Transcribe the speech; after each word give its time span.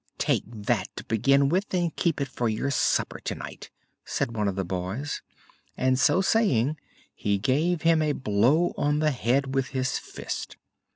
"Take 0.17 0.41
that 0.47 0.87
to 0.95 1.03
begin 1.03 1.47
with 1.47 1.71
and 1.75 1.95
keep 1.95 2.19
it 2.19 2.27
for 2.27 2.49
your 2.49 2.71
supper 2.71 3.19
tonight," 3.19 3.69
said 4.03 4.35
one 4.35 4.47
of 4.47 4.55
the 4.55 4.65
boys. 4.65 5.21
And, 5.77 5.99
so 5.99 6.21
saying, 6.21 6.77
he 7.13 7.37
gave 7.37 7.83
him 7.83 8.01
a 8.01 8.13
blow 8.13 8.73
on 8.77 8.97
the 8.97 9.11
head 9.11 9.53
with 9.53 9.67
his 9.67 9.99
fist. 9.99 10.57